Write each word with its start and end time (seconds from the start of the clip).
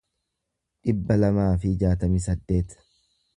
dhibba 0.89 1.17
lamaa 1.25 1.51
fi 1.67 1.73
jaatamii 1.85 2.23
saddeet 2.29 2.75